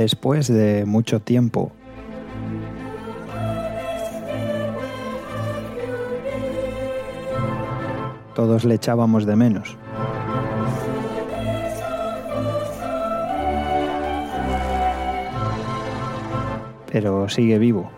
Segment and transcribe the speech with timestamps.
[0.00, 1.72] después de mucho tiempo.
[8.34, 9.76] Todos le echábamos de menos.
[16.90, 17.90] Pero sigue vivo.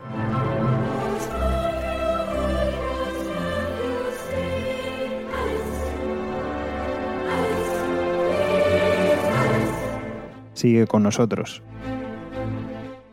[10.62, 11.61] sigue con nosotros.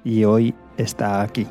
[0.04, 1.48] Y hoy está aquí.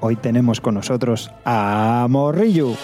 [0.00, 2.74] Hoy tenemos con nosotros a Morrillo.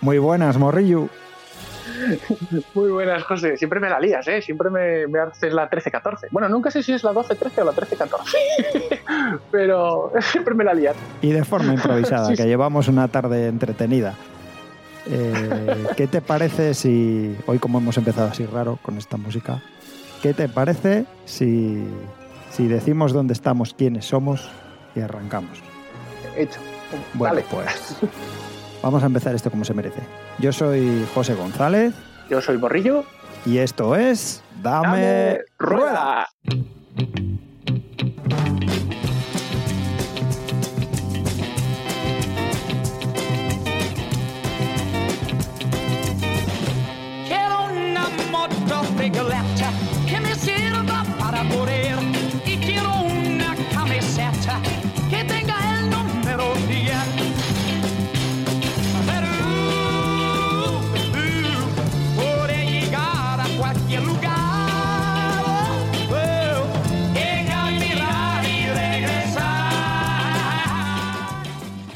[0.00, 1.10] Muy buenas, Morrillo.
[2.74, 3.56] Muy buenas, José.
[3.56, 4.42] Siempre me la lías, ¿eh?
[4.42, 6.28] Siempre me, me haces la 13-14.
[6.30, 9.38] Bueno, nunca sé si es la 12-13 o la 13-14.
[9.50, 10.96] Pero siempre me la lías.
[11.22, 14.14] Y de forma improvisada, que llevamos una tarde entretenida.
[15.06, 19.62] Eh, ¿Qué te parece si, hoy como hemos empezado así raro con esta música,
[20.22, 21.84] ¿qué te parece si,
[22.50, 24.50] si decimos dónde estamos, quiénes somos
[24.94, 25.62] y arrancamos?
[26.36, 26.60] Hecho.
[27.14, 27.46] Bueno, Dale.
[27.50, 27.96] pues
[28.82, 30.00] vamos a empezar esto como se merece.
[30.38, 31.94] Yo soy José González
[32.28, 33.04] Yo soy Borrillo.
[33.46, 36.28] y esto es Dame, Dame Rueda.
[36.44, 36.60] rueda.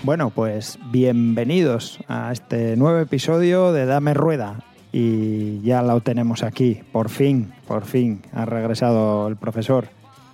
[0.04, 4.60] Bueno, pues bienvenidos a este nuevo episodio de Dame Rueda.
[4.92, 9.88] Y ya lo tenemos aquí, por fin, por fin ha regresado el profesor.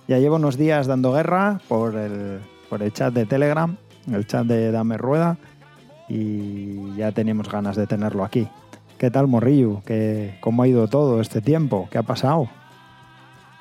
[0.09, 3.77] Ya llevo unos días dando guerra por el, por el chat de Telegram,
[4.11, 5.37] el chat de Dame Rueda,
[6.09, 8.49] y ya teníamos ganas de tenerlo aquí.
[8.97, 9.83] ¿Qué tal, Morrillo?
[9.85, 11.87] ¿Qué, ¿Cómo ha ido todo este tiempo?
[11.89, 12.49] ¿Qué ha pasado?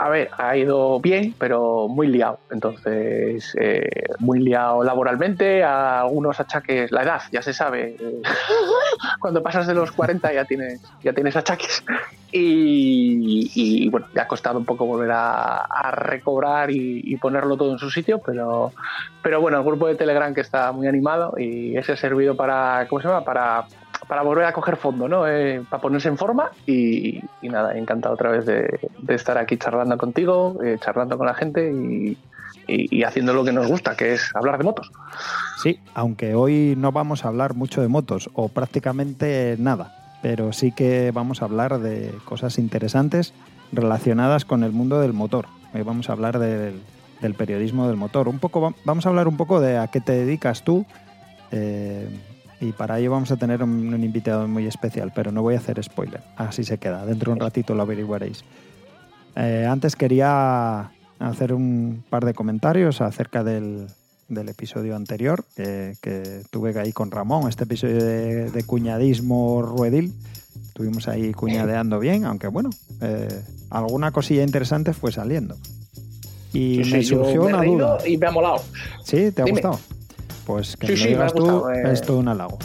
[0.03, 2.38] A ver, ha ido bien, pero muy liado.
[2.50, 3.87] Entonces, eh,
[4.19, 7.97] muy liado laboralmente, a algunos achaques, la edad, ya se sabe.
[8.00, 8.22] eh,
[9.21, 11.84] Cuando pasas de los 40 ya tienes, ya tienes achaques.
[12.33, 17.72] Y, bueno, ya ha costado un poco volver a, a recobrar y, y ponerlo todo
[17.72, 18.72] en su sitio, pero,
[19.22, 22.87] pero bueno, el grupo de Telegram que está muy animado y ese ha servido para,
[22.89, 23.25] ¿cómo se llama?
[23.25, 23.66] Para,
[24.10, 25.28] para volver a coger fondo, ¿no?
[25.28, 30.59] Eh, para ponerse en forma y, nada, encantado otra vez de, estar aquí charlando contigo,
[30.65, 32.19] eh, charlando con la gente y,
[33.04, 34.91] haciendo lo que nos gusta, que es hablar de motos.
[35.62, 40.72] Sí, aunque hoy no vamos a hablar mucho de motos o prácticamente nada, pero sí
[40.72, 43.32] que vamos a hablar de cosas interesantes
[43.71, 45.47] relacionadas con el mundo del motor.
[45.72, 46.81] Hoy vamos a hablar del,
[47.21, 48.27] del periodismo del motor.
[48.27, 50.84] Un poco, va- vamos a hablar un poco de a qué te dedicas tú.
[51.53, 52.09] eh,
[52.60, 55.59] y para ello vamos a tener un, un invitado muy especial, pero no voy a
[55.59, 56.21] hacer spoiler.
[56.37, 57.06] Así se queda.
[57.06, 58.44] Dentro de un ratito lo averiguaréis.
[59.37, 63.87] Eh, antes quería hacer un par de comentarios acerca del,
[64.28, 70.13] del episodio anterior que, que tuve ahí con Ramón, este episodio de, de cuñadismo ruedil.
[70.66, 72.71] Estuvimos ahí cuñadeando bien, aunque bueno,
[73.01, 73.28] eh,
[73.71, 75.56] alguna cosilla interesante fue saliendo.
[76.53, 77.98] Y Sí, me sí, surgió me una duda.
[78.09, 78.56] Y me ha molado.
[79.04, 79.30] ¿Sí?
[79.30, 79.60] ¿Te ha Dime.
[79.60, 79.78] gustado?
[80.51, 81.93] Pues que Sí, me lo sí, me ha tú eh.
[81.93, 82.59] es todo un halago.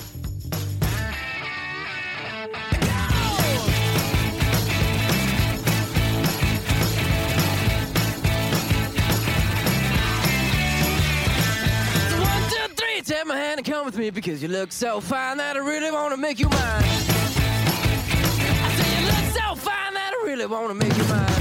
[12.22, 15.38] One, two, three, take my hand and come with me because you look so fine
[15.38, 16.84] that I really want to make you mine.
[16.84, 21.35] I say you look so fine that I really want to make you mine.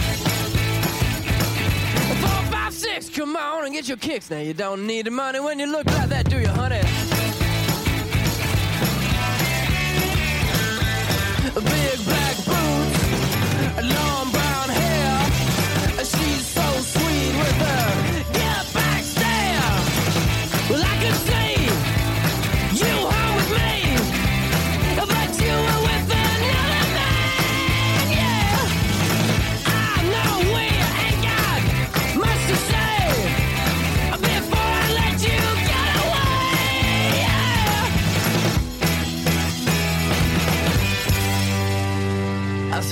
[3.25, 4.31] Come on and get your kicks.
[4.31, 6.83] Now you don't need the money when you look like that, do you, honey?
[11.55, 12.24] Big black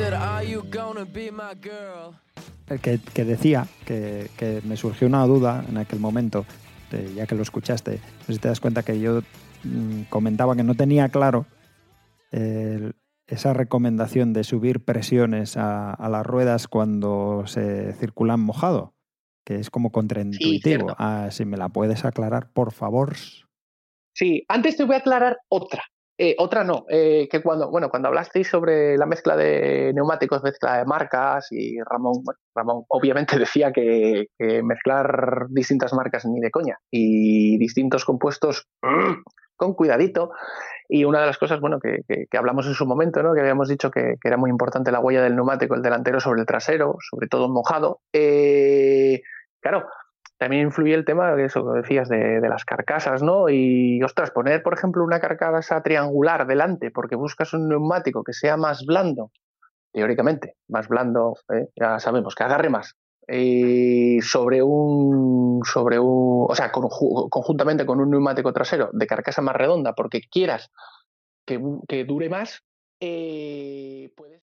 [0.01, 2.15] my girl.
[2.69, 6.47] el que, que decía que, que me surgió una duda en aquel momento,
[6.91, 9.21] de- ya que lo escuchaste, no sé si te das cuenta que yo
[9.65, 11.47] mm, comentaba que no tenía claro
[12.31, 12.95] el-
[13.27, 18.95] esa recomendación de subir presiones a, a las ruedas cuando se circulan mojado,
[19.45, 20.95] que es como contraintuitivo.
[20.99, 23.15] Ah, si me la puedes aclarar, por favor.
[24.15, 25.83] Sí, antes te voy a aclarar otra.
[26.19, 30.79] Eh, otra no, eh, que cuando, bueno, cuando hablasteis sobre la mezcla de neumáticos, mezcla
[30.79, 32.23] de marcas, y Ramón,
[32.55, 34.27] Ramón obviamente decía que,
[34.63, 38.69] mezclar distintas marcas ni de coña, y distintos compuestos
[39.57, 40.31] con cuidadito.
[40.89, 43.33] Y una de las cosas, bueno, que, que- hablamos en su momento, ¿no?
[43.33, 46.41] que habíamos dicho que, que era muy importante la huella del neumático, el delantero sobre
[46.41, 48.01] el trasero, sobre todo mojado.
[48.13, 49.23] Eh,
[49.61, 49.87] claro,
[50.43, 53.49] también influye el tema de eso que decías de, las carcasas, ¿no?
[53.49, 58.57] Y ostras, poner, por ejemplo, una carcasa triangular delante porque buscas un neumático que sea
[58.57, 59.31] más blando,
[59.93, 61.69] teóricamente, más blando, ¿eh?
[61.77, 62.97] ya sabemos, que agarre más.
[63.29, 69.43] Y sobre un, sobre un, o sea, conju- conjuntamente con un neumático trasero de carcasa
[69.43, 70.73] más redonda, porque quieras
[71.47, 72.65] que, que dure más,
[72.99, 74.43] eh, puedes